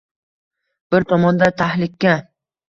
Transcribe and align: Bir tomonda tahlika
Bir 0.95 1.05
tomonda 1.11 1.51
tahlika 1.63 2.17